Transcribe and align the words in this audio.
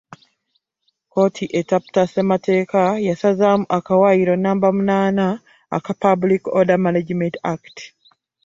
Kkooti 1.05 1.45
etaputa 1.59 2.01
ssemateeka 2.05 2.81
yasazaamu 3.07 3.65
akawaayiro 3.77 4.33
nnamba 4.37 4.67
munaana 4.75 5.25
aka 5.77 5.93
Public 6.03 6.41
Order 6.57 6.79
Management 6.85 7.35
Act 7.53 7.75